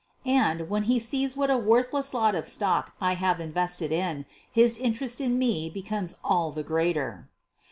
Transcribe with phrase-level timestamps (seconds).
[0.25, 4.79] And, when he sees what a worthless lot of stock I have invested in, his
[4.79, 7.29] interest in me becomes all the greater.